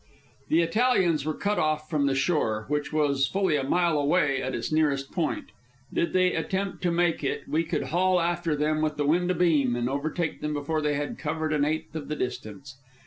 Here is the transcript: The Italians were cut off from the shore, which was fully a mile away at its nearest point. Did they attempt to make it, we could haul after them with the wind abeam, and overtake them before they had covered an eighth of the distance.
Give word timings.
The 0.49 0.61
Italians 0.63 1.25
were 1.25 1.35
cut 1.35 1.59
off 1.59 1.87
from 1.87 2.07
the 2.07 2.15
shore, 2.15 2.65
which 2.69 2.91
was 2.91 3.27
fully 3.27 3.55
a 3.55 3.63
mile 3.63 3.99
away 3.99 4.41
at 4.41 4.55
its 4.55 4.71
nearest 4.71 5.11
point. 5.11 5.51
Did 5.93 6.11
they 6.13 6.33
attempt 6.33 6.81
to 6.81 6.91
make 6.91 7.23
it, 7.23 7.43
we 7.47 7.63
could 7.63 7.83
haul 7.93 8.19
after 8.19 8.55
them 8.55 8.81
with 8.81 8.97
the 8.97 9.05
wind 9.05 9.29
abeam, 9.29 9.75
and 9.75 9.87
overtake 9.87 10.41
them 10.41 10.55
before 10.55 10.81
they 10.81 10.95
had 10.95 11.19
covered 11.19 11.53
an 11.53 11.65
eighth 11.65 11.95
of 11.95 12.07
the 12.07 12.15
distance. 12.15 12.77